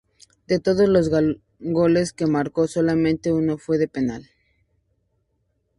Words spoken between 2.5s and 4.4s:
solamente uno fue de penal.